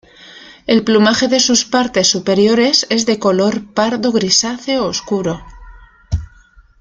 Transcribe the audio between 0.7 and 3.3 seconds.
plumaje de sus partes superiores es de